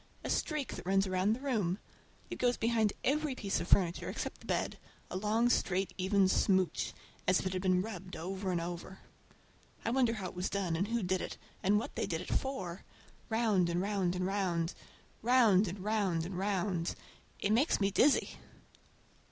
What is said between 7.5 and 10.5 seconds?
had been rubbed over and over. I wonder how it was